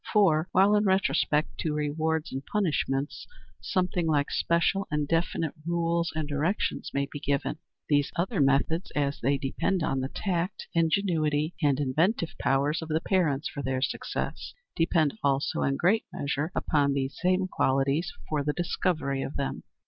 For, 0.11 0.49
while 0.51 0.73
in 0.75 0.85
respect 0.85 1.59
to 1.59 1.75
rewards 1.75 2.31
and 2.31 2.43
punishments 2.43 3.27
something 3.61 4.07
like 4.07 4.31
special 4.31 4.87
and 4.89 5.07
definite 5.07 5.53
rules 5.63 6.11
and 6.15 6.27
directions 6.27 6.89
may 6.91 7.05
be 7.11 7.19
given, 7.19 7.59
these 7.87 8.11
other 8.15 8.41
methods, 8.41 8.91
as 8.95 9.19
they 9.21 9.37
depend 9.37 9.83
on 9.83 9.99
the 9.99 10.09
tact, 10.09 10.65
ingenuity, 10.73 11.53
and 11.61 11.79
inventive 11.79 12.33
powers 12.39 12.81
of 12.81 12.87
the 12.89 12.99
parents 13.01 13.47
for 13.47 13.61
their 13.61 13.83
success, 13.83 14.55
depend 14.75 15.19
also 15.23 15.61
in 15.61 15.77
great 15.77 16.05
measure 16.11 16.51
upon 16.55 16.93
these 16.93 17.19
same 17.21 17.47
qualities 17.47 18.11
for 18.27 18.43
the 18.43 18.53
discovery 18.53 19.21
of 19.21 19.35
them. 19.35 19.61